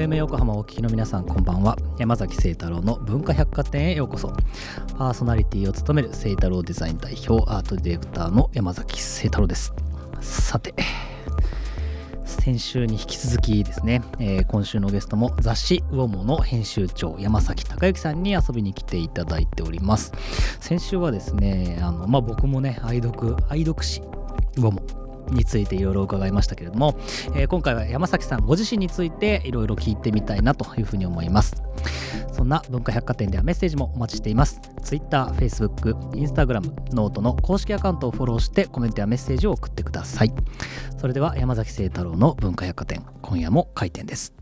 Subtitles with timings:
[0.00, 1.76] FM 横浜お聞きの皆さんこんばんは。
[1.98, 4.32] 山崎聖太郎の文化百貨店へようこそ。
[4.96, 9.74] パーソナリティを務める聖太郎デザイン代表アートディレクターの山崎聖太郎です。
[10.22, 10.74] さて
[12.24, 20.14] 先週に引き続きですね、えー今週のゲストも雑誌「ウォモ」の編集長山崎隆之さんに遊びに来ていただいております。
[20.60, 24.00] 先週はですねあの、まあ、僕もね愛読愛読誌
[24.56, 24.82] 「ウォモ」
[25.30, 26.96] についていろいろ伺いましたけれども、
[27.34, 31.62] えー今回は山崎さんご自身についていろいろ聞いてみたいなというふうに思います。
[32.32, 34.60] そんな文化百貨店ではメッセージもお待ちしています。
[34.82, 40.32] Twitter、Facebook、Instagram、ノートの公式アカウントをフォローしてコメントやメッセージを送ってください。
[40.98, 44.39] それでは山崎晴太郎の文化百貨店今夜も開店です。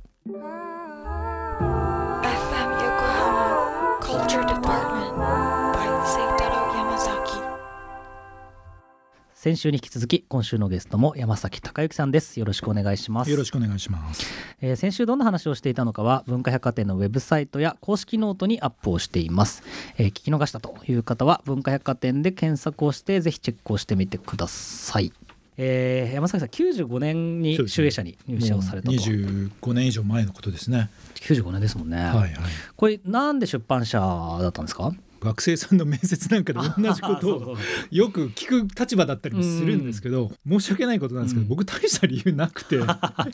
[9.41, 12.41] 先週に引き続き今週のゲストも山崎隆之さんです。
[12.41, 13.31] よろしくお願いします。
[13.31, 14.27] よろしくお願いします。
[14.61, 19.62] えー先週どんな話をしていたのかは文化百貨店のウェブサイトや公式ノートにアップをしています、
[19.97, 25.12] えー聞き逃したという方は文化百貨店で検索をしてぜひチェックをしてみてください、
[25.56, 26.48] えー山崎さん
[26.84, 30.91] 95年に集英社に入社をされたと、もう25年以上前のことですね。
[31.14, 32.33] 95年ですもんね、はいはい。
[32.75, 34.92] これなんで出版社だったんですか？
[35.20, 37.56] 学生さんの面接なんかで同じことを
[37.91, 41.48] よく聞く立場だったりもするんですけど、申し訳ないことなんですけど、うん。
[41.48, 43.24] 僕大した理由なくて、 だか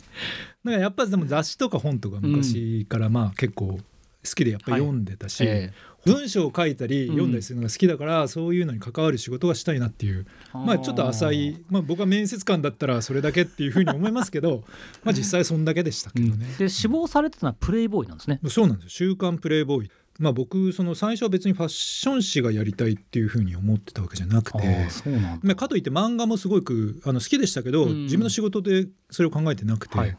[0.65, 3.81] らやっぱりでも雑誌とか本とか昔からまあ結構好
[4.23, 5.73] きでやっぱり読んでたし、え
[6.07, 10.59] 文章を書いたり読んだりするのが好きだから、そういうのに関わる仕事がしたいなっていうー。
[10.59, 14.65] まあちょっと浅い、まあ、僕は面接官だったらそれだけっていうふうに思いますけど
[15.03, 16.47] まあ実際そんだけでしたけどね。
[16.59, 18.41] で志望されてたのはプレイボーイなんですね。
[18.49, 30.17] そうなんですよ「週刊プレイボーイ」まあ僕その最初は別にファッション誌がやりたいっていうふうに思ってたわけじゃなくあてかといって漫画もすごくあの好きでしたけど、うん自分の仕事でそれを考えてなくて、はい。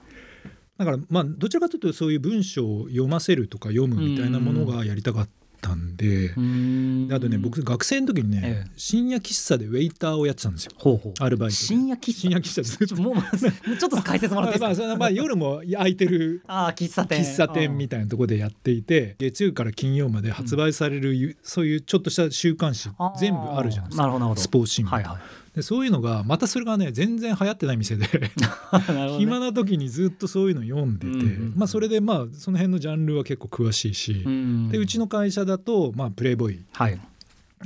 [0.77, 5.31] だからまあどちらかというとそういう文章を読ませるとか読むみたいなものがやりたかった
[5.73, 6.27] んで。
[6.29, 7.07] うーん。
[7.07, 8.71] であとね僕学生の時にね、ええ。
[8.77, 10.71] 深夜喫茶でウェイターをやってたんですよ。
[10.77, 11.13] ほうほう。
[11.23, 11.55] アルバイトで。
[11.57, 12.19] 深夜喫茶。
[12.19, 14.87] 深夜喫茶ずっともうもうちょっと解説もらっていいですか？
[14.87, 17.21] まあまあ夜も空いてる ああ喫茶店。
[17.21, 22.89] 喫茶店みたいなところでやっていて月曜から金曜まで発売されるゆ、そういうちょっとした週刊誌
[23.19, 24.03] 全部あるじゃないですか。
[24.03, 24.41] なるほどなるほど。
[24.41, 25.17] スポーツ新聞、はいはい
[25.55, 28.05] でそういうのがまたそれがね全然流行ってない店で
[29.17, 36.99] 暇な時にずっとそういうの読んでて、うんうんまあそれでまあその辺のジャンルは結構詳しいし、うんでうちの会社だと、まあ、プレイボーイはい。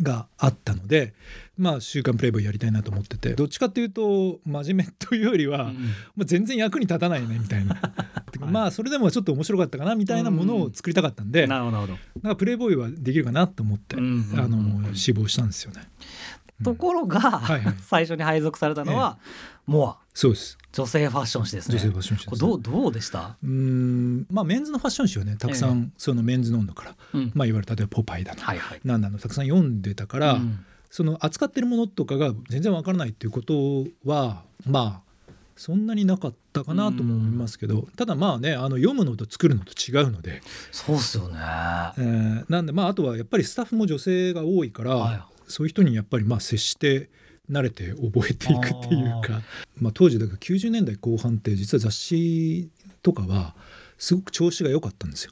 [0.01, 1.13] があったので、
[1.57, 5.73] まあ、週刊プレイボーイやりたいなと思っててどっちかっていうと真面目というよりは、うん
[6.16, 7.81] まあ、全然役に立たないねみたいな。
[8.39, 11.77] まあそれでもちょっと面白かったかなみたいなものを作りたかったんで、なるほど。
[11.77, 14.39] なるほどかプレイボーイはできるかなと思って、うんうんうん。
[14.39, 15.81] あの志望したんですよね。
[16.63, 17.75] ところが、はいはい。
[17.81, 19.17] 最初に配属されたのは、
[19.65, 19.97] モア。
[20.13, 20.57] そうです。
[20.71, 21.75] 女性ファッション誌ですね。
[21.75, 24.27] 女性ファッション誌ですこれどうどうでした、うーん。
[24.29, 27.31] まあメンズのファッション誌をねたくさん、えそのメンズノンノから、うん。
[27.33, 28.81] まあ、いわゆる例えば「ポパイ」だの、はいはい。
[28.83, 30.65] なんだのたくさん読んでたから、うん。
[30.89, 35.09] その扱ってるものとかが全然わからないっていうことはまあ
[35.55, 40.41] そんなになかったかなとも思いますけど、ただまあねあの読むのと作るのと違うので、
[40.71, 41.35] そうっすよね。
[41.35, 47.09] えーなんでまああとはやっぱりスタッフも女性が多いから、はいそういう人にやっぱりまあ接して
[47.49, 49.41] 慣れて覚えていくっていうか
[49.81, 52.69] まあ、当時だから90年代後半って実は雑誌
[53.01, 53.55] とかは
[53.97, 55.31] すごく調子が良かったんですよ。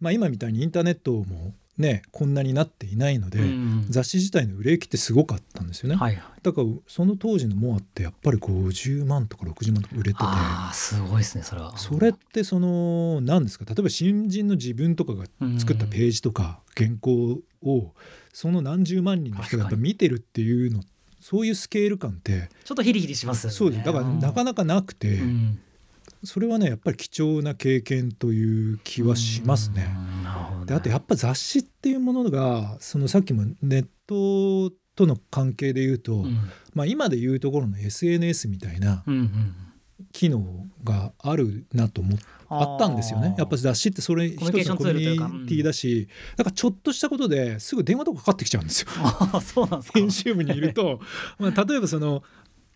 [0.00, 3.86] まあ、今みたいにインターネットもねこんなになっていないので、うん。
[3.88, 5.96] 雑誌自体の売れ行きってすごかったんですよね。
[5.96, 6.24] はいはい。
[6.42, 10.24] だからその当時のモアってやっぱり50万とか60万とか売れてて。
[10.72, 11.76] すごいですねそれは。
[11.76, 13.64] それってその何ですか？
[13.66, 15.24] 例えば新人の自分とかが
[15.58, 17.92] 作ったページとか原稿を
[18.32, 20.82] その何十万人の人がやっぱ見てるっていうの
[21.20, 23.56] そういうスケール感ってちょっとヒリヒリしますよね。
[23.56, 23.84] そうです。
[23.84, 25.58] だからなかなかなくてうん
[26.24, 29.88] それはねやっぱり貴重な経験という気はしますね。
[30.66, 36.38] であとやっぱ雑誌っていうものがそのさっきもネットとの関係で言うと、うん。
[36.74, 39.54] まあ、今で言うところの SNS みたいなうんうん
[40.12, 42.18] 機能があるなと思っ
[42.48, 43.34] あったんですよね。
[43.38, 48.88] やっぱ雑誌ってそれ一つのコミュニティだしだからちょっとしたことですぐ電話とかかかってきちゃうんですよ。
[49.40, 49.98] そうなんですか。
[49.98, 51.00] 編集部にいると、
[51.38, 52.22] まあ、例えばその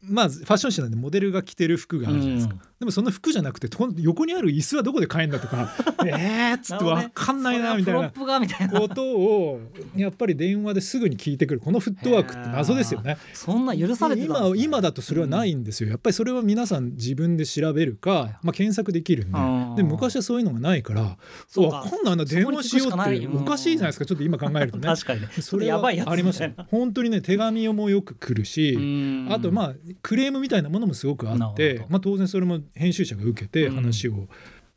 [0.03, 5.71] まあファッション誌なんでモデルが着てる服があるじゃないですか、うんでもその服じゃなくてと横にある椅子はどこで買えんだとか
[6.07, 8.11] えーっつって分かんないなみたいな。
[8.11, 9.61] ことを
[9.95, 11.61] やっぱり電話ですぐに聞いてくる。
[11.61, 13.19] このフットワークって謎ですよね。
[13.35, 14.63] そんな許されてたんです今ね。
[14.63, 19.33] 今だとそれはないんですよ、やっぱりそれは皆さん自分で調べるか、まあ、検索できるん
[19.77, 21.19] でで昔はそういうのがないから
[21.49, 21.77] そうか。
[21.77, 24.85] わかんないな電話しようっておかしいじゃないですかちょっと今考えるとね。
[24.89, 25.29] 確かにね。
[25.41, 29.29] それはありました本当にね手紙もよく来るし、うん。
[29.31, 33.75] あとまあクレームみたいなものもすごくあってど、まあ、当然それも編集者が受けてうん。
[33.77, 34.29] 話を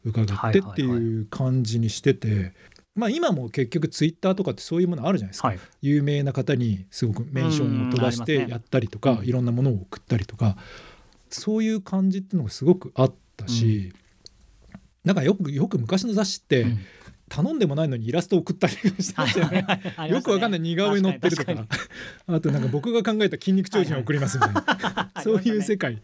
[0.06, 2.54] 伺ってっていう感じにしてて、
[2.96, 5.60] まあ今も結局ツイッターとかってそういうものあるじゃないですか、はい。
[5.82, 9.26] 有名な方にすごくメンションを飛ばしてやったりとか、うん。
[9.26, 10.58] いろんなものを送ったりとか
[11.30, 13.94] そういう感じっていうのがすごくあったし、
[15.04, 16.80] なんかよくよく昔の雑誌って、うん
[17.34, 19.66] 頼んでもないのにイラスト送ったりしてましたよね。
[20.08, 20.60] よくわかんない。
[20.60, 21.68] 似顔絵載ってるとか確
[22.28, 26.00] あとなんか僕が考えた筋肉超人を送りますみたいな、にそういう世界。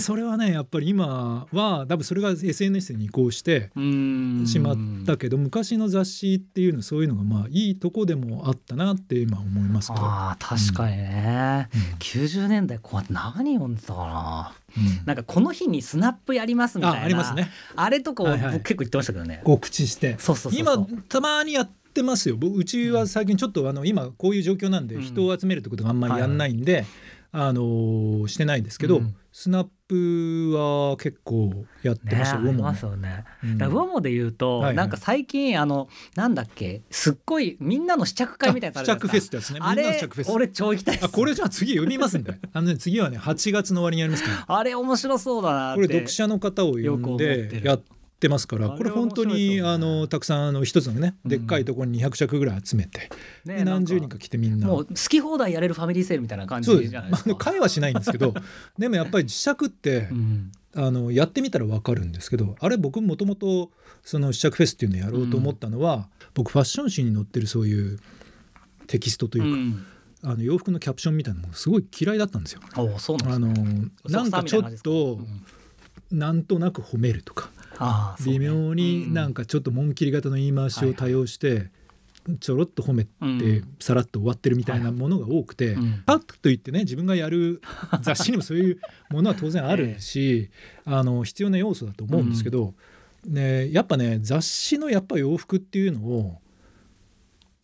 [0.00, 11.80] それはねやっぱり今は多分それが SNS に移行してうんしまったけど昔の雑誌っていうのはそういうのがまあいいとこでもあったなって今思いますけど、ああ確かにね、うん。
[11.98, 15.06] 90年代こうやって何読んでたかなうん。
[15.06, 17.50] なんかこの日にスナップやりますみたいなあありますね。
[17.76, 18.52] あれとかをはいはい。
[18.54, 20.16] 僕結構言ってましたけどね、告知して。
[20.18, 20.76] そうそう今
[21.08, 22.36] たまにやってますよ。
[22.36, 25.02] 僕うちは最近ちょっとあの今こういう状況なんでうん。
[25.02, 26.84] 人を集めるってことがあんまりやんないんで、
[27.32, 29.16] あのーしてないですけど、うん。
[29.32, 33.24] スナップは結構やってねました、ありウォモますよね。
[33.44, 33.50] うん。
[33.52, 34.76] ウォモで言うと、はいはい。
[34.76, 40.30] なんか最近あのなんだっけすっごいみんなの試着会みたいな試着フェスってやつねみんなの試着フェス。
[40.32, 41.04] 俺超行きたいです。
[41.06, 42.34] あこれじゃあ次読みますんで。
[42.52, 44.56] あの、ね、次はね8月の終わりにやりますから。
[44.58, 47.62] あれ面白そうだなってこれ読者の方を呼んよく思って
[48.20, 49.62] ってますからこれ本当面白いですよね。
[49.62, 51.30] にあのたくさんあの一つのねうん。
[51.30, 53.08] でっかいところに200着ぐらい集めて、
[53.46, 54.66] ねで何十人か来てみんな。
[54.66, 57.30] もう好き放題やれるファミリーセールみたいな感じじゃないですか。
[57.30, 58.34] の会話しないんですけど
[58.78, 60.52] でもやっぱり試着って、うん。
[60.76, 63.72] あのやってみたら分かるんですけどあれ僕もともと
[64.04, 67.98] その試着フェスっていうのをやろうと思ったのは、僕ファッション誌に載ってるそういう
[68.86, 69.86] テキストというか、うん。
[70.22, 72.60] あの洋服のキャプションみたいなのもすごい嫌いだったんですよ。
[72.74, 73.48] あの
[74.04, 75.42] なんかちょっとうん。
[76.10, 77.50] なんとなく褒めるとか
[78.26, 81.70] 微妙になんかちょっと紋切り型の言い回しを多用して
[82.38, 83.38] ちょろっと褒めうん。
[83.38, 86.02] てさらっと終わってるみたいなものが多くてうん。
[86.04, 87.62] パッと言ってね自分がやる
[88.02, 88.78] 雑誌にもそういう
[89.10, 90.50] ものは当然あるし
[90.84, 92.74] あの必要な要素だと思うんですけど
[93.26, 96.38] ねやっぱね雑誌のやっぱ洋服っていうのを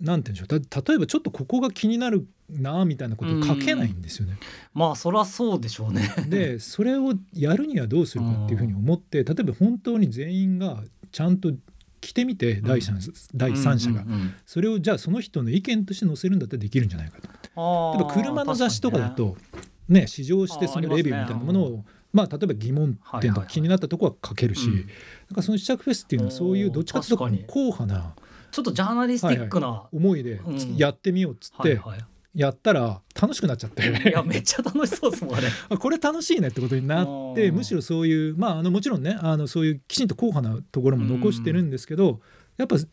[0.01, 0.61] なんて言うんでしょう。
[0.61, 4.39] た例えばちょっとここが気になるなみたいなことを書けないんですよね。
[4.75, 6.09] まあそりゃそうでしょうね。
[6.29, 10.83] でそれをやるにはどうするかっていうふうに思って例えば本当に全員が
[11.13, 11.53] ちゃんと
[12.01, 13.01] 着てみて第三,、
[13.35, 14.05] 第三者が、
[14.45, 17.97] それをじゃあその人の意見として載せるんだったらできるんじゃないかと。
[17.99, 19.35] 例えば車の雑誌とかだ確にね。
[19.35, 24.77] とね試乗してそのレビューみたいなものをまあ例えば疑問点とか気になったとこは書けるし、うん。
[24.77, 24.87] なん
[25.35, 28.15] かその試着フェスっていうのはそういうどっちかというと硬派な
[28.57, 30.77] ちょっとジャーナリスティックな、思いでうん。
[30.79, 31.99] やってみようっつってはいはい。
[32.33, 35.41] やったら楽しくなっちゃって、いやめっちゃ楽しそうですもんあ
[35.77, 37.57] これ楽しいねってことになってうん。
[37.57, 42.23] むしろそういうまああのもちろんねあのそういうきちんと硬派なところも残してるんですけど、
[42.57, 42.87] やっぱち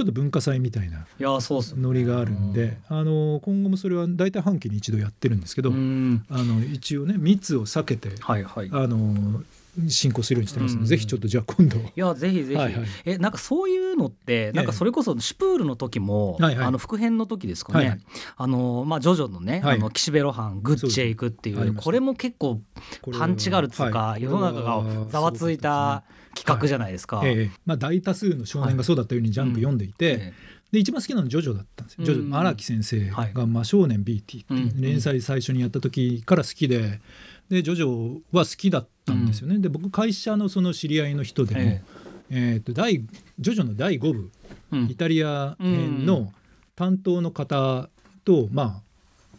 [0.00, 6.24] ょっと文化祭みたいなノリがあるんで、あの今後もそれは大体半期に一度やってるんですけど、うん。
[6.28, 8.66] あの一応ね密を避けてはいはい。
[8.66, 8.70] い。
[8.72, 9.44] あの
[9.88, 10.74] 進行するようにしてます。
[10.74, 10.86] ので、うん。
[10.86, 12.84] ぜひちょっとじゃあ今度やぜひぜひ、はいはい。
[13.04, 16.66] えなんかそういうのってなんかそれこそシュプールの時も、はいはい。
[16.66, 18.00] あの副編の時ですかね、はいはい。
[18.36, 19.76] あのまあジョジョのね、はい。
[19.76, 22.60] あの岸辺露伴グッチへ行くっていうこれも結構
[23.12, 24.22] パンチがあるっつうか、はい。
[24.22, 26.04] 世の中がざわついた
[26.34, 27.22] 企画じゃないですか。
[27.24, 27.58] ええ。
[27.66, 30.32] まあ、大多数の少年がそうだったようにジャンプ読んでいて、え
[30.72, 32.04] で一番好きなのはジョジョだったんですよ。
[32.04, 33.32] ジョジうんョ荒木先生はい。
[33.32, 34.80] が「真少年 BT」っていううん。
[34.80, 37.00] 連載最初にやった時から好きで
[37.48, 39.58] でジョジョは好きだったんですよね。
[39.58, 41.82] で僕会社のその知り合いの人でも、え
[42.30, 42.56] え。
[42.56, 43.04] ーと第
[43.38, 44.30] ジョジョの第5部
[44.72, 44.90] えうん。
[44.90, 46.32] イタリア編の
[46.76, 47.88] 担当の方
[48.24, 48.82] とま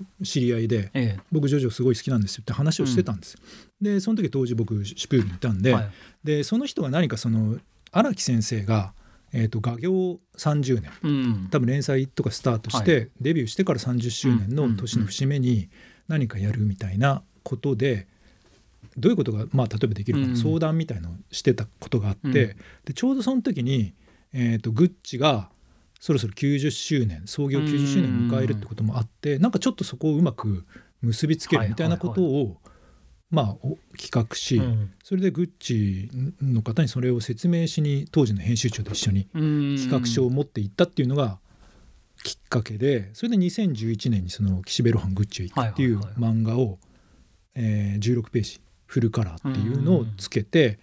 [0.03, 3.39] あ知り合いでえ僕ジョジョすごい好きなんですよって話をしてたんですよ。
[3.81, 5.89] でその時当時僕シュプールにいたんで,、えはい。
[6.23, 7.57] でその人が何かその
[7.91, 8.93] 荒木先生が、
[9.33, 10.91] えー、と画業30年。
[11.03, 15.69] うん多分連載とかスタートして、はデビューしてから30周年の年の節目に
[16.07, 18.07] 何かやるみたいなことで
[18.98, 20.38] どういうことが、まあ、例えばできるかうん。
[20.38, 22.33] 相談みたいのをしてたことがあって、うん。
[22.33, 22.55] で
[22.93, 23.93] ちょうどその時に、
[24.33, 25.50] えー、とグッチが
[26.00, 30.65] そろそろ90周年創業90周年を迎えるってこともあって、なんかちょっとそこをうまく
[31.01, 32.57] 結びつけるみたいなことを、
[33.29, 34.91] まあお企画し、うん。
[35.03, 36.10] それでグッチ
[36.41, 39.77] の方にそれを説明しに当時の編集長と一緒にうん。
[39.77, 41.39] 企画書を持っていったっていうのが
[42.24, 46.79] きっかけでそれで2011年にその「岸辺露伴グッチへ行く」っていうはいはいはい漫画を、
[47.55, 50.77] えー16ページフルカラーっていうのをつけて、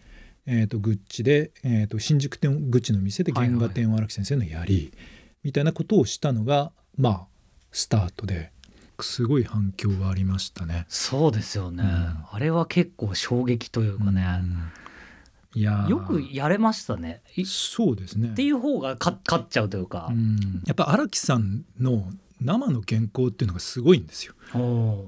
[0.47, 4.95] えー、とグッチで、えー、と新宿店グッチの店で原画展を荒木先生のやり、
[5.45, 7.27] みたいなことをしたのがまあ
[7.71, 8.51] スタートで
[8.99, 10.87] すごい反響がありましたね。
[10.89, 12.25] そうですよね、うん。
[12.33, 15.61] あれは結構衝撃というかね、うん。
[15.61, 15.89] いやー。
[15.91, 17.21] よくやれましたね。
[17.37, 18.31] いっそうですね。
[18.31, 20.09] ていう方が勝勝っちゃうというか。
[20.11, 20.63] う、ん。
[20.65, 22.11] やっぱ荒木さんの
[22.41, 24.33] 生の原稿っていうのがすごいんですよ。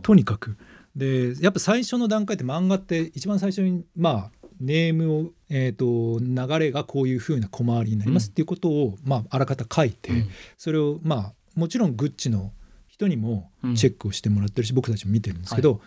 [0.03, 0.59] とにかく
[0.97, 10.29] でやっぱ最初の段階って漫画って一番最初にまあネームを、えー、と流れがこういう風な小回りになりますっていうことを、まあ、あらかた書いて、うん。
[10.59, 12.53] それをまあもちろんグッチの
[12.87, 15.81] 人にもチェックをしてもらってるし、僕たちも見てるんですけど、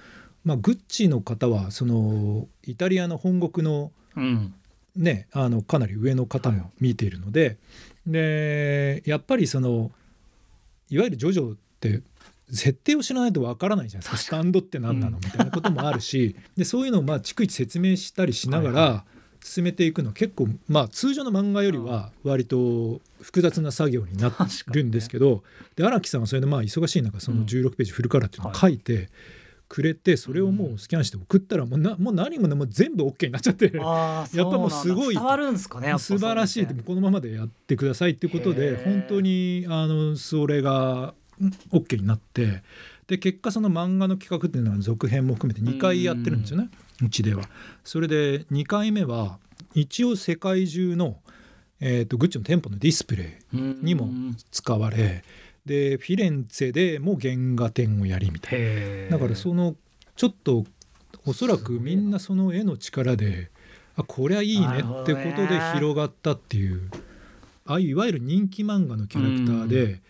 [0.43, 4.53] まあ、グッチの方はそのイタリアの本国のうん。
[4.95, 7.57] ね、あのかなり上の方も見ているので,、
[8.05, 9.91] でやっぱりその
[10.87, 12.03] いわゆるジョジョって
[12.53, 15.17] 設定を知らないとわからないじゃないですかスタンドって何なの？
[15.17, 16.35] みたいなこともあるし。
[16.55, 19.05] でそういうのをまあ逐一説明したりしながはいら
[19.43, 20.09] 進めていくの。
[20.09, 24.29] は結構まあ通常の漫画よりは割と複雑な作業にな
[24.73, 25.43] るんですけど、
[25.75, 29.09] で荒木さんはそれでまあ忙しい中その16ページフルカラーっていうのを書いて
[29.67, 33.65] くれてそれをもうスキャンして送ったらもうなもう何もねもう全部 OK になっちゃって。
[33.75, 35.15] やっぱもうすごい。
[35.15, 38.83] 伝わるんですかね素晴らしいこのままでやってくださいっていうことへでー。
[38.83, 41.22] 本当にあのそれがうん
[41.71, 42.63] OK になって
[43.07, 46.69] で結果その漫画の企画っていうのは続編も含めて2回やってるんですよね。
[47.01, 47.43] うちでは。
[47.83, 49.39] それで2回目は
[49.73, 51.17] 一応世界中の、
[51.79, 55.23] えー、とグッチの店舗のディスプレイにもうん使われ
[55.65, 58.59] でフィレンツェでも原画展をやりみたい
[59.09, 59.17] な。
[59.17, 59.75] だからその
[60.15, 60.65] ちょっと
[61.25, 63.49] おそらくみんなその絵の力で
[63.95, 66.89] あこりゃいいねってことで広がったっていう
[67.65, 70.01] ああいういわゆる人気漫画のキャラクターで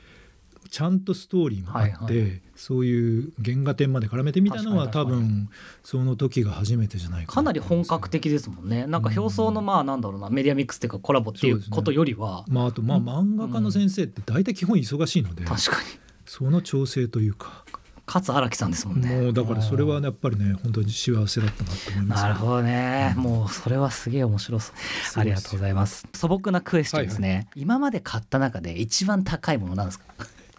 [0.73, 5.49] ちゃんとストーリーもあって、はいはそういう原画展まで絡めてみたのは多分
[5.83, 8.85] その時が初めてじゃないかかなり本格的的ですもんね。
[8.85, 15.87] なんか表層のまあなんだろうなメディアミックスっていうかコラボっていそうことよりは、まああとまあ漫画家の先生って大体基本忙しいので、確かに。
[16.25, 17.65] その調整というか、
[18.05, 19.09] かつ荒木さんですもんね。
[19.09, 22.23] もうだからそれはねやっぱりね本当に幸せだったなと思います。
[22.23, 24.77] なるほどね、もうそれはすげえ面白そう。
[25.05, 26.07] すありがとうございます。
[26.13, 30.05] 素朴なクエスチョンですね、今まで買った中で一番高いものなんですか？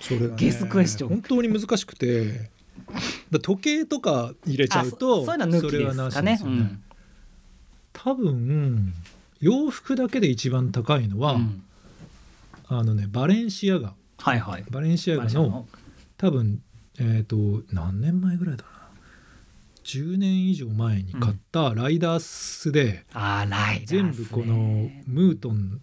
[0.05, 0.33] それがね。
[0.37, 1.09] ゲスクエスチョン。
[1.11, 2.51] 本当に難しくて。
[3.31, 6.33] だ時計とか入れちゃうあとそそういうのは抜きそれはなしですかね。
[6.33, 6.79] ですよね、
[7.93, 8.95] 多分
[9.41, 11.41] 洋服だけで一番高いのは、うん。
[11.41, 11.65] うん
[12.67, 13.95] あのねバレンシアガ。
[14.19, 14.65] はいはい。
[14.71, 15.67] バレンシアガの
[16.17, 16.63] 多分
[16.99, 17.37] えっ、と
[17.73, 18.71] 何年前ぐらいだな。
[19.85, 23.05] 10年以上前に買ったライダースで、
[23.85, 25.83] 全部このムートン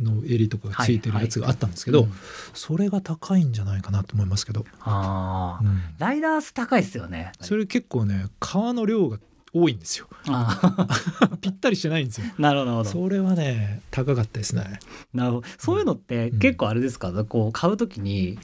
[0.00, 2.12] の襟とかがついてるやつがあったんですけど、うん
[2.52, 5.64] それが高いんじゃないかなと思いますけど、あー。
[5.66, 5.80] うん。
[5.98, 7.32] ライダース高いですよね。
[7.40, 9.18] それ結構ね皮の量が
[9.52, 10.08] 多いんですよ。
[10.28, 10.88] あ
[11.40, 12.26] ぴったりしてないんですよ。
[12.38, 12.84] ーなるほど。
[12.84, 14.80] それはね高かったですね。
[15.12, 15.46] なるほど。
[15.58, 16.38] そういうのってうん。
[16.38, 18.38] 結構あれですか、こう買うときに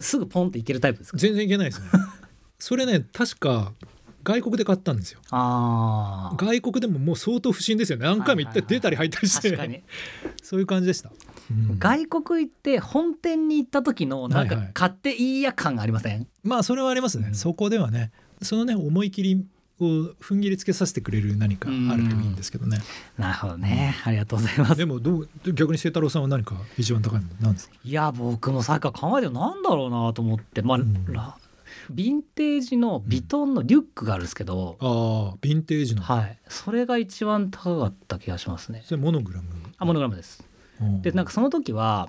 [0.00, 1.18] すぐポンっていけるタイプですか？
[1.18, 1.86] 全然いけないですね。
[2.58, 3.72] それね確か
[4.24, 5.20] 外国で買ったんですよ。
[5.30, 8.04] ああ外国でももう相当不審ですよね。
[8.06, 8.66] 何回も行ってはい。
[8.66, 9.82] はいはい出たり入ったりして、確かに。
[10.42, 11.12] そういう感じでした、
[11.50, 11.78] うん。
[11.78, 14.64] 外国行って本店に行った時のなんかはい。
[14.64, 17.34] はい買っていいや感がありません、まあそれはありますね、うん。
[17.34, 18.10] そこではね。
[18.42, 19.46] そのね思い切り
[19.80, 19.84] を
[20.20, 22.78] 踏ん切りつけさせてくれる何かあるといいんですけどね、
[23.18, 23.94] なるほどね。
[24.04, 24.76] ありがとうございます。
[24.76, 27.74] でもどう逆に清太郎さんは何か一番高いものなんですか？
[27.84, 30.62] いや僕もさっきから考えてなんだろうなと思って。
[30.62, 31.04] まあ、うん。
[31.12, 31.36] ら
[31.92, 36.38] ヴィンテージのビトンのリュックがあるんですけど、ああヴィンテージの、はい。
[36.48, 38.82] それが一番高かった気がしますね。
[38.84, 39.48] それモノグラム？
[39.76, 40.42] あモノグラムです。
[41.02, 42.08] でなんかその時は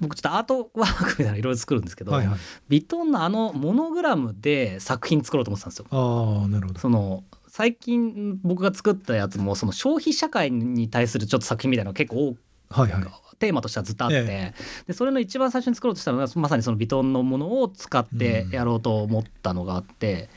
[0.00, 2.38] 僕ちょっとアートワークみたいなのいろいろ作るんですけど、はいはい。
[2.68, 5.86] ビトンのあのモノグラムで作品作ろうと思ってたんですよ。
[5.90, 6.80] ああなるほど。
[6.80, 12.36] その最近僕が作ったやつもその消費社会に対するちょっと作品みたいなのが結構
[12.70, 13.02] 多はいはい
[13.38, 14.54] テーマとしてはずっとあって、え
[14.86, 20.28] でそれの一番最初に作ろうとしたのがまさにそのビトンのものを使ってやろうと思ったのがあって、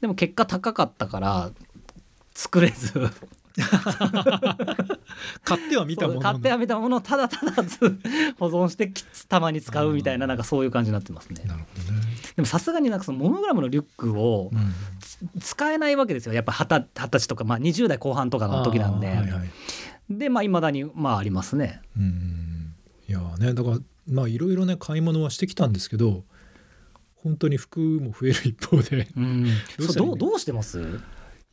[0.00, 1.50] でも結果高かったから
[2.34, 2.92] 作れず。
[5.44, 7.78] 買っては見たもの買っては見たものをただただず
[8.38, 11.42] 保存してきたまに使うみたいななんかそういう感じになってますね。
[11.44, 12.00] なるほどね、
[12.36, 14.72] でもさすがになんかそのモノグラムのリュックをうん。
[15.40, 16.32] 使えないわけですよ。
[16.32, 19.28] やっぱ二十二十歳とか、まあ、20代後半とかの時なんで、はいはい
[20.10, 21.80] でまあいまだにまあありますね。
[21.96, 22.74] うん。
[23.08, 23.78] いやねだから
[24.08, 26.24] まあいろいろね買い物はしてきたんですけど
[27.16, 29.08] 本当に服も増える一方で。
[29.16, 29.46] うん、
[29.96, 31.00] どうどうしてます？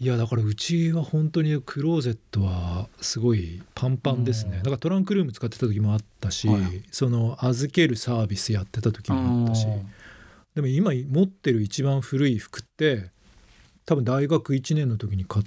[0.01, 4.57] いやだからうちは本当にクローゼットはすごいパンパンですね。
[4.57, 4.63] うん。
[4.63, 6.83] だからトランクルーム使ってた時もあったし、はい。
[6.89, 9.67] その預けるサービスやってた時もあったし
[10.55, 13.11] でも今持ってる一番古い服って
[13.85, 15.45] 多分大学1年の時に買っ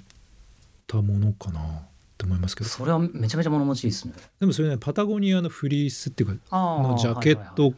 [0.85, 1.81] たものかな
[2.23, 2.69] って思いますけど。
[2.69, 4.13] それはめちゃめちゃ物持ちいいですね。
[4.39, 7.73] でもそれねパタゴニアのフリースっていうかのジャケット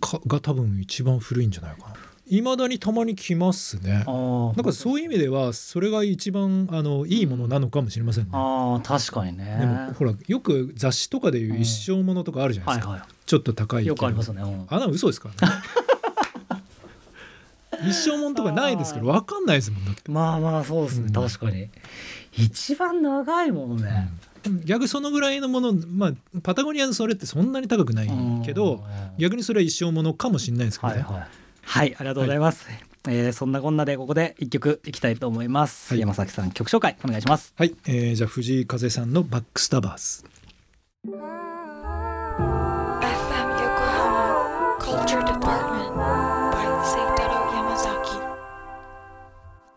[0.00, 1.94] かが多分一番古いんじゃないかな。
[2.30, 4.04] いまだにたまに着ますね。
[4.06, 8.30] はいなんかそういう意味ではそれが一番あのいいものなのかもしれませんね。
[8.32, 9.56] あー確かにね。
[9.60, 13.86] でもほらよく雑誌とかでいう一生ものとかあるじゃないですか、はいはちょっと高いい。
[13.86, 14.66] よくありけどますよね。
[14.70, 14.78] うん。
[14.78, 15.54] あ嘘ですからね。
[17.88, 20.10] 一生もんとかないですから分かんないですもんだって。
[20.10, 21.12] まあまあそうですね、うん。
[21.12, 21.70] 確かに
[22.38, 24.08] 一番長いものね、
[24.64, 28.10] 逆そのぐらいのもの、まあ、パタゴニアのそれってそんなに高くない
[28.44, 28.84] けど
[29.18, 31.02] 逆にそれは一生ものかもしれないですけどね。
[31.02, 31.28] はいはい、
[31.62, 36.00] はい、ありがとうございます、えーそんなこんなでここで一曲いきたいと思います、はい。
[36.00, 37.54] 山崎さん曲紹介お願いします。
[37.56, 40.24] はい、えーじゃあ藤井風さんのバックスタバーズ。
[41.06, 41.14] FM
[43.56, 45.94] Yokohama Culture Department
[46.52, 48.20] by Seitaro Yamazaki.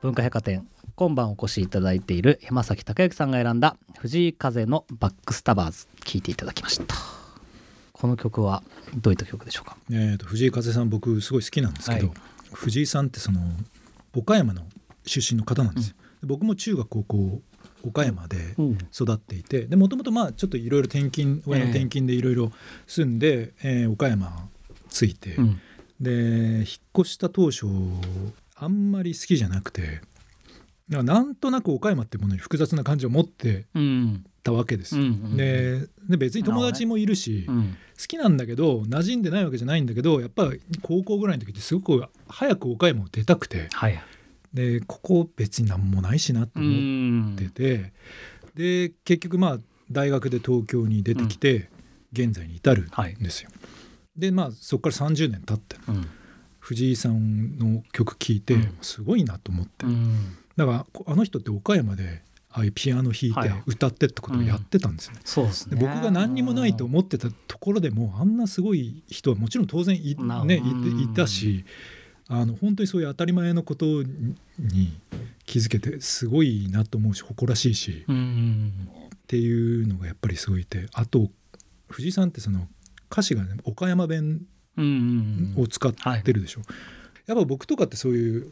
[0.01, 0.67] 文化百貨店
[1.01, 5.87] 今晩お越しいただいている山崎隆之さんが選んだ藤井風のバックスタバーズ。
[6.05, 6.93] 聴いていただきました。
[7.91, 8.61] この曲は
[8.97, 9.77] どういった曲でしょうか？
[9.89, 12.17] えー、と藤井風さん僕すごい好きなんですけど、はい。
[12.53, 13.39] 藤井さんってその
[14.15, 14.61] 岡山の
[15.03, 15.95] 出身の方なんですよ。
[16.21, 17.41] で僕も中学高校
[17.83, 18.77] 岡山でうん。
[18.93, 22.51] 育っていてでもともとまあちょっといろいろ転勤親の転勤でいろいろ
[22.85, 24.47] 住んで、えー岡山
[24.91, 25.59] 着いて、うん。
[25.99, 26.65] で引っ
[26.99, 27.65] 越した当初
[28.55, 30.01] あんまり好きじゃなくて
[30.91, 35.03] だからなんとなく岡山ってものに複雑な感じを持ってうんたわけですよ。
[35.03, 35.07] うん。
[35.07, 35.37] うん。
[35.37, 37.77] でで別に友達もいるし、うん。
[37.99, 43.99] 好きなんだけど馴染んでないわけじゃないんだけどやっぱ高校ぐらいの時ってすごく早く岡山を出たくてはい。
[44.53, 47.93] でここ別に何もないしなってう思んってて、
[48.55, 49.57] で結局まあ
[49.89, 51.69] 大学で東京に出てきて、
[52.11, 53.49] 現在に至るはいんですよ。
[54.17, 56.05] でまあそこから30年経ってうん。
[56.59, 58.77] 藤井さんの曲聴いて、うん。
[58.81, 63.63] すごいなと思って、うんだからこあの人って岡山でああいうピアノ弾いてはい。
[63.65, 65.21] 歌ってってことをやってたんですよね。
[65.23, 65.77] そうですね。
[65.77, 70.15] で僕が何にもないと思ってたところでもあんなすごい人はもちろん当然い,、
[70.45, 71.63] ね、いいたし
[72.27, 73.85] あの本当にそういう当たり前のこと
[74.57, 74.99] に
[75.45, 78.71] 気づけてすごいなと思うし誇らしいしうん
[79.15, 81.29] っていうのがやっぱりすごいいてあと
[81.89, 82.67] 藤井さんってその
[83.11, 84.41] 歌詞がね岡山弁
[85.57, 86.61] を使ってるでしょ、
[87.27, 88.51] やっぱ僕とかってそういう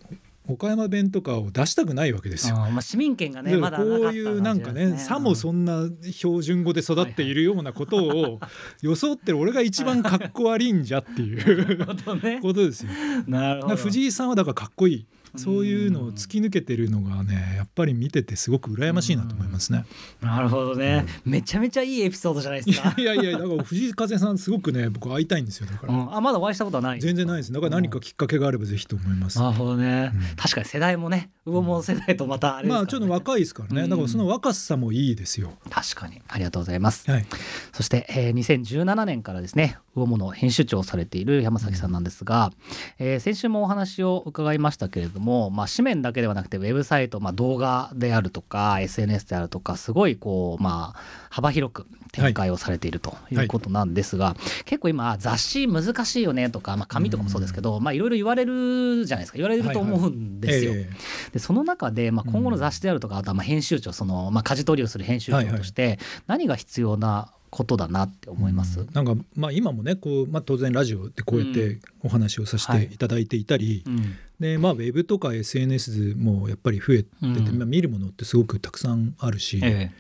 [0.54, 2.56] 岡山弁とかを出したくないわけですよ。
[2.58, 8.40] あーまあ市民権がねでまだこういうなんかねさもそんな標準語で育っているようなことを
[8.82, 11.86] 装ってる俺が一番かっこ悪いんじゃっていう
[12.42, 12.92] ことですよ。
[13.28, 19.86] なるほど藤井さんはだからかっこいいそういうのを突き抜けてるのがねやっぱり見ててすごく羨ましいなと思いますね。
[20.22, 22.96] なるほどね、めちゃめちゃいいエピソードじゃないですか。
[22.98, 27.52] いやいやだから藤井風さんすごくね僕会いたいんですよだから、うん、あまだお会いしたことはない全然ないです。
[27.52, 29.40] だから何かきっかけがあればぜひと思います。
[29.40, 30.36] なるほどね、うん。
[30.36, 32.74] 確かに世代もね魚も世代とまたあれね。
[32.74, 33.90] まあちょっと若いですからね、うん。
[33.90, 35.54] だからその若さもいいですよ。
[35.70, 36.22] 確かに。
[36.28, 37.26] ありがとうございます、はい、
[37.74, 42.52] そして、えー2017年からですね魚物編集長をされている山崎さんなんですが、
[43.00, 53.36] えー先週もお話を伺いましたけれども、まあ、紙面だけではなくてウェブサイト、まあ、動画であるとか SNS であるとかすごいこう、まあ、幅広く展開をされているとい。
[53.36, 59.38] うことなんですが、結構今雑誌難しいよねとか、まあ、紙とかもそうですけど、まあ、いろいろ言われるじゃないですか。
[59.38, 60.74] 言われると思うんですよ。
[60.74, 60.90] え
[61.34, 72.98] でその中で、まあ、今後の雑誌であるとか、あとはまあ編集長その、まあ、舵取りをする編集長として何が必要なことだなって思います、なんかまあ今もねこう、まあ、当然ラジオでこうやってお話をさせてい。
[72.98, 74.16] ただいていたり、うん。
[74.40, 77.58] でまあ、ウェブとか SNS もやっぱり増えてて、うん。
[77.58, 79.92] まあ、見るものってすごくたくさんあるし、え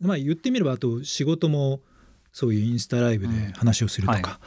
[0.00, 1.80] まあ、言ってみればあと仕事も
[2.32, 4.40] そういうインスタライブで話をするとか、うんは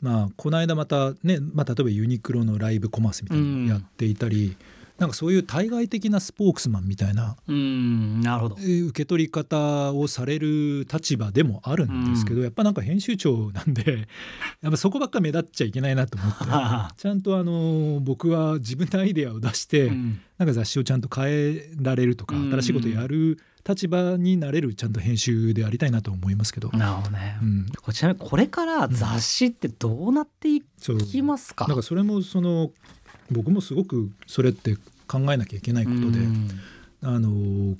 [0.00, 4.56] まあ、この間またね、まあ、例えばユニクロのライブコマースみたいなのをやっていたり、
[5.00, 8.56] なんかそういう対外的なスポークスマンみたいなえうんなるほど。
[8.60, 14.08] えー受け取り方をされる立場でもあるんですけど、やっぱなんか編集長なんで
[14.60, 20.20] やっぱそこばっか目立っちゃいけないなと思ってちゃんとあの僕は自分のアイデアを出して、うん。
[20.38, 22.50] なんか雑誌をちゃんと変えられるとかうん。
[22.50, 30.62] 新しいことをやる立場になれるちゃんと編集でありたいなと思いますけど、なるほどね、うん、こちなみにこれから雑誌ってどうなってい
[31.10, 32.70] きますか、なんかそれもその
[33.30, 36.48] 僕もすごくそれって考えなきゃいけないことで、うん。
[37.02, 37.76] あの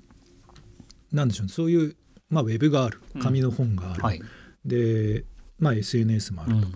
[1.13, 1.53] なんでしょうね。
[1.53, 1.97] そういう、
[2.29, 3.01] まあ、ウェブがある。
[3.21, 4.23] 紙の本がある、はい、
[4.65, 5.25] で、
[5.59, 6.69] まあ、SNS もあると、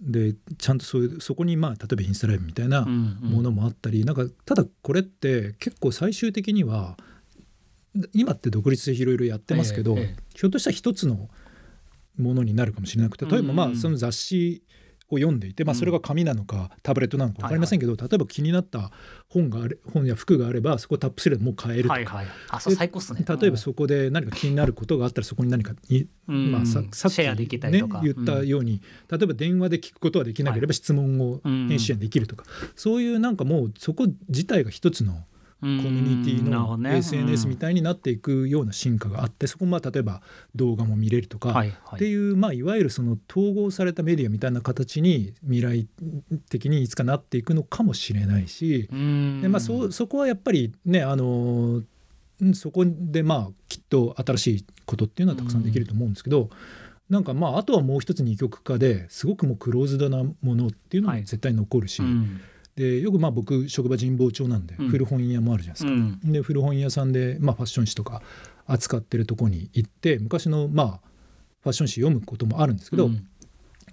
[0.00, 6.96] でちゃんとそういうそこに、まあ、例えばインスタライブみたいなもものもあったり、なんかただこれって結構最終的には
[8.12, 10.16] 今って独立でいろいろやってますけど、ええええ。
[10.36, 11.28] ひょっとしたら一つの
[12.18, 13.78] ものになるかもしれなくて例えばまうんうんうん。
[13.78, 14.62] あその雑誌
[15.10, 18.90] を読んでいて、まあ、それが紙なのかタブレットなのか分かりませんけど、例えば気になった
[19.28, 22.26] 本があれ本や服があればそこをタップすればもう買えるとか、はいはい。
[22.50, 23.24] あそう最高っすね。
[23.26, 26.52] 例えばそこで何か気になることがあったらそこに何かに、うん。
[26.52, 32.44] まあ、ささっき、ね言ったように、例えば電話で聞くことはできなければ質問をうん編集者にできるとか、
[32.76, 35.24] そういうなんかもうそこ自体が一つの
[35.60, 36.98] コミュニティのね。
[36.98, 40.22] SNS みたいになっていくような進化があってそこもまあ例えば
[40.54, 41.96] 動画も見れるとか、はいはい。
[41.96, 45.88] っていう、まあ、いわゆるその統合されたメディアみたいな形に未来
[46.48, 49.40] 的にいつかなっていくのかもしれないし、うん。
[49.42, 51.82] でまあ、そそこはやっぱりねあの
[52.40, 56.50] うんそこでまあきっと新しいことっていうのはたくさんできると思うんですけど、
[57.10, 62.40] なんかまああとはもう一つ二極化ですごくもうクローズドなものっていうのは絶対残るし、うん
[62.78, 64.88] でよくまあ僕職場神保町なんでうん。
[64.88, 65.90] 古本屋もあるじゃないですか。
[65.90, 66.32] うん。
[66.32, 68.22] で古本屋さんで、まあ、ファッション誌とか
[68.66, 71.00] 扱ってるとこに行って昔のまあ
[71.62, 73.26] ファッション誌読むこともあるんですけど、うん。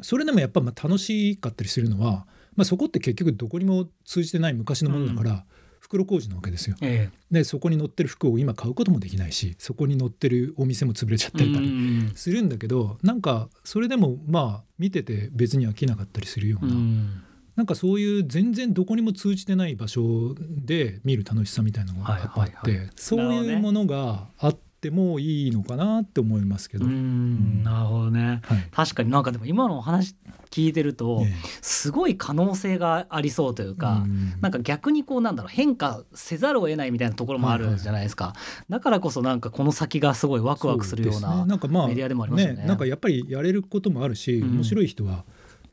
[0.02, 5.46] それでもやっぱまあ楽しかったりするのは、まあ、そこって結局どこにも通じてない昔のものだから、
[5.80, 6.76] 袋小路なわけですよ。
[6.82, 12.12] えでそこに載ってる服を今買うこともできないしそこに載ってるお店も潰れちゃったりうん。
[12.16, 17.24] するんだけど、なんかそれでもまあ見てて別に飽きなかったりするような、うん
[17.56, 22.90] なんかそういう全然どこにも通じてない場所で見る楽しさみたいなのがあって、はいはいはい。
[22.96, 26.86] そういうものがあってもいいのかなって思いますけど。
[26.86, 28.42] うんなるほどね。
[28.44, 28.68] はい。
[28.72, 30.16] 確かになんかでも今のお話
[30.52, 34.34] 聞いてるとえすごい可能性がありそうというえか、うん。
[34.42, 38.34] なんか逆にこうなんだろう変化せざるを得ないみたいなところもあるじゃないですか、
[38.70, 41.48] だからこそなんかこの先がすごいワクワクするようそなメ
[41.96, 44.56] ディアでもありますよねなんかやっぱりやれることもあるし、うん。
[44.58, 45.26] 面白い人は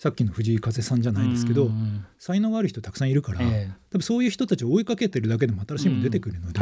[0.03, 3.73] さっきの藤井風さんじゃないですけど、うん才能がある人たくさんいるから、ええ。
[3.91, 6.59] 多分そういう人たちを追いかけてるだけでも新しいもの出てくるので、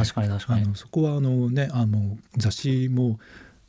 [0.65, 3.19] あのそこはあの、ね、あの雑誌も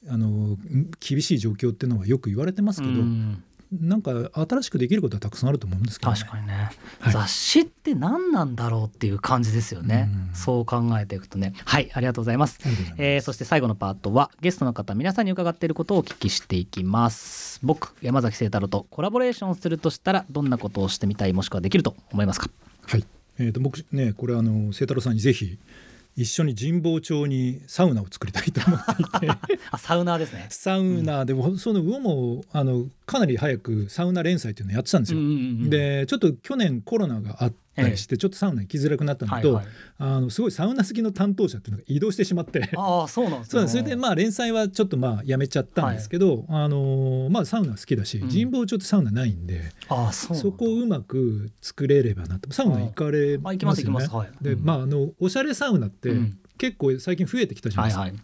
[0.09, 0.57] あの
[0.99, 7.13] 厳しい状況っていうのはよく言われてますけど、うんなんか新しくできることはたくさんあると思うんですけど、ね、確かにね、はい。
[7.13, 10.35] 雑誌って何なんだろうっていう感じですよね、うん。
[10.35, 11.53] そう考えていくとね。
[11.63, 12.59] はいありがとうございます。
[12.67, 17.59] いえーそして最後のパートはゲストの方皆さんに伺っていることをお聞きしていきます。
[17.63, 22.49] 僕山崎清太郎とコラボレーションするとしたらどんなことをしてみたいもしくはできると思いますか？
[22.87, 23.05] はい、
[23.37, 25.57] えー、と僕ねこれあの清太郎さんにぜひ
[26.15, 29.29] 一緒に神保町にサウナを作りたいと思っていて。
[29.71, 30.47] あサウナーですね。
[30.49, 35.19] サウナでもその魚もあのかなり早くサウナ連載っていうのをやってたんですよ。
[35.19, 35.35] うんうんう
[35.67, 39.73] んでちょっと去年コロナがあったりして、ちょっとサウナ行きづらくなったのと、はいはい。
[39.97, 42.69] あのすごいサウナ好きの担当者っていうのが移動してしまって。
[42.75, 43.67] ああそうなんですね。
[43.67, 48.29] それでまあ連載はちょっとまあやめちゃったんですけど、あのまあサウナ好きだし、うん。
[48.29, 52.51] 神保町ってサウナないんで、ああそうそこをうまく作れればなと。
[52.51, 54.07] サウナ行かれますよね。
[54.41, 54.65] でうん。
[54.65, 56.37] まああのおしゃれサウナってうん。
[56.57, 58.19] 結構最近増えてきたじゃないですか、はいはい。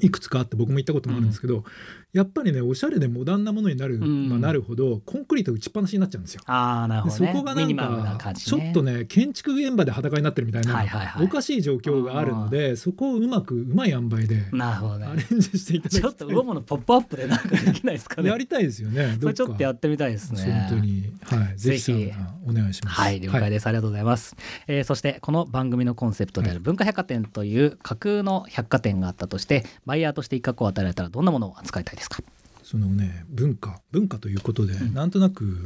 [0.00, 1.62] いくつかあって僕も行ったこともあるんですけど、
[2.12, 4.28] やっぱりねおしゃれでモダンなものになる、うん。
[4.28, 6.42] まあ、なるほどコンクリート打ちっぱなしになっちゃうんですよ。
[6.46, 7.20] ああなるほどね。
[7.20, 11.24] でそこがなんか感じ、ちょね、っとね建築現場で裸になってるみたいな、はいはいはい。
[11.24, 15.06] おかしい状況があるのでそこをうまくうまい塩梅でなるほどね。
[15.06, 16.00] アレンジしていただきたい。
[16.02, 18.28] ちょっと魚ものポップアップでなんかできないですかね。
[18.28, 20.66] やりたいですよねちょっとやっってみたいですね。
[20.68, 22.12] 本当に、はい、ぜひ。
[22.46, 23.00] お願いします。
[23.00, 24.34] はい了解です、ありがとうございます、
[24.66, 32.22] えーそしてこの番組のコンセプトである文化百貨店という架空の百貨店があったとしてバイヤーとして一角を与えられたらどんなものを扱いたいですか？
[32.62, 34.94] そのね文化文化ということで、ん。
[34.94, 35.62] なんとなく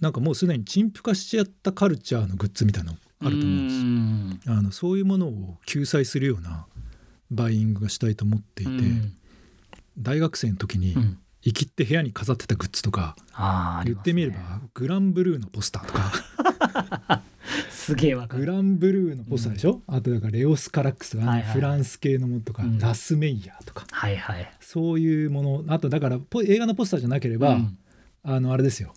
[0.00, 4.50] なんかもうすでに陳腐化しちゃったカルチャーのグッズみたいなのあると思うんです。
[4.50, 4.56] ん。
[4.58, 6.66] あのそういうものを救済するような
[7.30, 9.12] バイイングがしたいと思っていて、うん。
[9.98, 11.18] 大学生の時にうん。
[11.46, 13.16] 生きって部屋に飾ってたグッズとか、
[13.84, 17.22] 言ってみればグランブルーのポスターとか
[17.84, 18.44] すげえわかる。
[18.44, 21.52] グランブルーのポスターでしょ、あとだからレオス・カラックスとか、はいはい。
[21.52, 22.78] フランス系のものとか、うん。
[22.78, 23.86] ラス・メイヤーとか。
[23.90, 24.52] はいはい。
[24.60, 27.78] そういうものあとだからポ映画のポスターじゃなければ、うん。
[28.22, 28.94] あのあれですよ。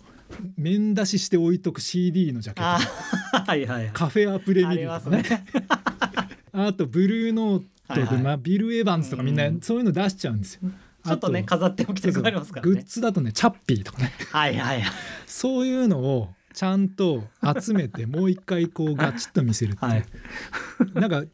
[0.56, 3.90] 面出しして置いとく CD のジャケッあトー はいはいはい。
[3.92, 5.22] カフェアプレあミリりますね。
[5.22, 5.44] とかね
[6.52, 8.22] あとブルーノートで、はいはい。
[8.22, 10.70] まあ、ビル・エヴァンズとかみんなうんそういうの出しちゃうんですよ。
[11.04, 12.72] ちょっとねあ飾っておきたくなりますからね。
[12.72, 14.12] グッズだとねチャッピーとかね。
[14.30, 14.92] はいはいはい。
[15.26, 17.24] そういうのをちゃんと
[17.60, 20.04] 集めてもう一回こうガチッと見せるっていう、はい。
[20.94, 21.24] なんか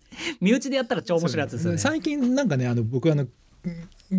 [0.41, 1.79] 身内でやったら超面白いやつですよね。
[1.79, 3.27] 最近なんかねあの僕あの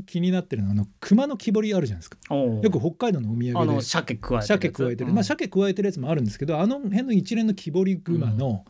[0.08, 2.18] 気になってるのはあの熊の木彫りあるじゃないですか。
[2.34, 3.82] よく北海道のお土産で。
[3.82, 5.16] 鮭加えてる鮭加えてる、うん。
[5.16, 8.66] まあ鮭加えてるやつもあるんですけどあの辺の一連の木彫り熊の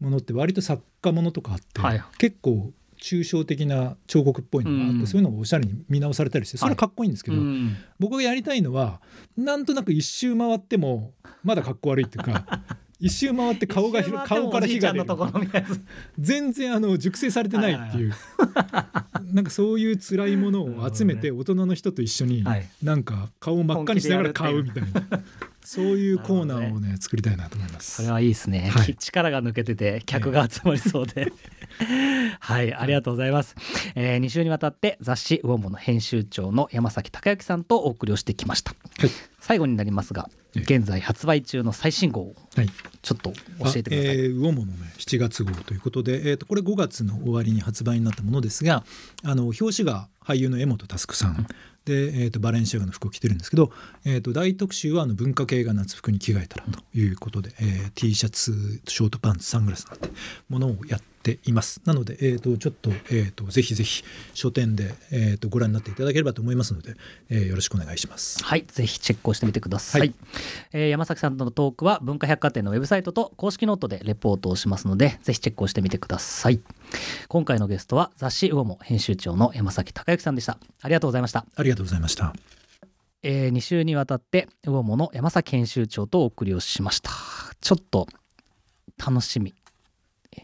[0.00, 2.02] ものって割と作家ものとかあって、はい。
[2.18, 2.72] 結構
[3.06, 5.06] 抽象的な彫刻っぽいのがあって、うん。
[5.06, 7.76] そういうのがおしゃれに見直されたりしてそれはかっこいいんですけど、うん。
[8.00, 9.00] 僕がやりたいのは
[9.36, 11.12] なんとなく一周回っても
[11.44, 12.44] まだかっこ悪いっていうか
[12.98, 15.06] 一周回って顔が顔から火が出る。
[16.18, 18.14] 全然あの熟成されてないっていう、
[19.32, 22.66] なんかそういう辛いものを集めて大人の人と一緒にはい。
[22.82, 25.02] なんか顔を真っ赤にしながら買うみたいな
[25.66, 27.96] そういうコーナーをね作りたいなと思います。
[27.96, 28.94] それはいいですね、はい。
[28.94, 31.32] 力が抜けてて客が集まりそうで。
[32.38, 32.72] はい。
[32.72, 33.56] ありがとうございます、
[33.96, 38.76] えー、2週にわたって雑誌「ウォモの編集長の山崎隆之さんとお送りをしてきました。
[39.00, 39.10] はい。
[39.40, 40.62] 最後になりますがええ。
[40.62, 42.34] 現在発売中の最新号
[43.02, 48.84] ちょっと教えてください、あえー魚物のね7月号ということで、えー、とこれ5月の終わりに発売になったものですが
[49.24, 51.46] あの表紙が俳優の江本佑さん
[51.86, 53.72] で、えー、とバレンシアガの服を着てるんですけど、
[54.04, 60.10] えー、と大特集はあの文化系が夏服に着替えたらということで、えー T シャツショートパンツサングラスなんて
[60.48, 61.80] ものをやっています。
[61.84, 66.94] なので、えー、とちょっと,、えー、とぜひぜひ書店で、えー、とご覧になっていただければと思いますので、
[67.28, 68.42] えーよろしくお願いします。
[68.42, 70.14] はい、ぜひチェックをしてみてください、はい。
[70.72, 76.60] えー山崎さんとのトークは文化百貨店のウェブサイトと公式ノートでレポートをしますのでぜひチェックをしてみてください。
[77.28, 80.58] 今回のゲストは雑誌ウオモ編集長の山崎隆之さんでした。
[80.82, 81.46] ありがとうございました。
[81.56, 82.34] ありがとうございました。
[83.22, 87.10] え2週にわたってウオモの山崎編集長とお送りをしました。
[87.60, 88.06] ちょっと
[88.98, 89.54] 楽しみ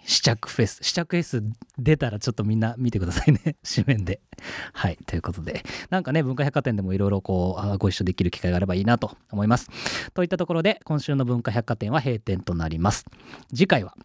[0.05, 1.43] 試着フェス試着フェス
[1.79, 3.57] 出たらちょっとみんな見てくださいね。
[3.63, 4.21] 紙面で。
[4.73, 4.99] はい。
[5.07, 5.63] ということで。
[5.91, 9.69] なんかね文化百貨店でもいろいろこうご一緒できる機会があればいいなと思います。
[10.15, 13.05] といったところで今週の文化百貨店は閉店となります。
[13.51, 13.97] 次回は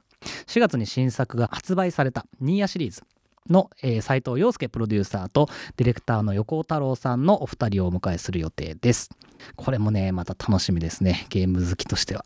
[0.47, 3.03] 4月に新作が発売されたニーヤシリーズ。
[3.49, 9.09] の、えー、斉藤洋介プロデューサーとディレクターの横尾太郎さんのお二人をお迎えする予定です。
[9.55, 11.25] これもねまた楽しみですね。
[11.29, 12.23] ゲーム好きとしては。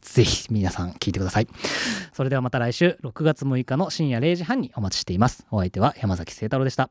[0.00, 1.48] ぜひ皆さん聞いてください。
[2.12, 5.46] それではまた来週6月6日の深夜0時半にお待ちしています。
[5.50, 6.90] お相手は山崎聖太郎でした。